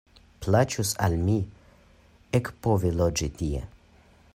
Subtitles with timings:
[0.45, 1.35] Plaĉus al mi
[2.41, 3.65] ekpovi loĝi tie.